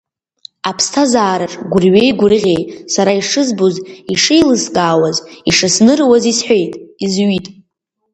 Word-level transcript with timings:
Аԥсҭазаараҿ 0.69 1.53
гәырҩеи-гәырӷьеи 1.71 2.63
сара 2.93 3.11
ишызбоз, 3.19 3.75
ишеилыскаауаз, 4.13 5.17
ишысныруаз 5.49 6.23
исҳәеит, 6.31 6.73
изҩит. 7.03 7.45